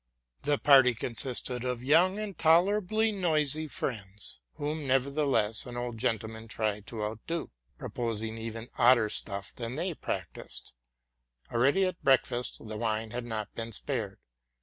The 0.41 0.57
party 0.57 0.95
consisted 0.95 1.63
of 1.63 1.83
young 1.83 2.17
and 2.17 2.35
tolerably 2.35 3.11
noisy 3.11 3.67
friends, 3.67 4.41
whom, 4.55 4.87
nevertheless, 4.87 5.67
an 5.67 5.77
old 5.77 5.99
gentleman 5.99 6.47
tried 6.47 6.87
to 6.87 7.03
outdo, 7.03 7.51
propos 7.77 8.23
ing 8.23 8.35
even 8.35 8.69
odder 8.79 9.09
stuff 9.09 9.53
than 9.53 9.75
they 9.75 9.93
practised. 9.93 10.73
Already, 11.51 11.85
at 11.85 12.03
break 12.03 12.25
fast, 12.25 12.67
the 12.67 12.77
wine 12.77 13.11
had 13.11 13.25
not 13.25 13.53
been 13.53 13.71
spared. 13.73 14.17